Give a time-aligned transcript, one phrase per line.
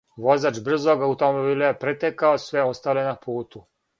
[0.27, 3.65] Возач брзог аутомобила је претекао све остале на путу.